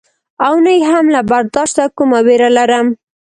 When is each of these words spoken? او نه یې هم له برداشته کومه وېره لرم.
او 0.45 0.53
نه 0.65 0.71
یې 0.77 0.81
هم 0.91 1.05
له 1.15 1.21
برداشته 1.31 1.83
کومه 1.97 2.19
وېره 2.25 2.49
لرم. 2.57 2.87